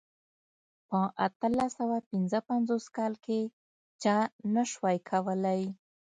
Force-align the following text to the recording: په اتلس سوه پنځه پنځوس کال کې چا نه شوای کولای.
په 0.89 0.99
اتلس 1.27 1.71
سوه 1.79 1.97
پنځه 2.11 2.39
پنځوس 2.49 2.85
کال 2.97 3.13
کې 3.25 3.39
چا 4.03 4.17
نه 4.53 4.63
شوای 4.71 4.97
کولای. 5.09 5.61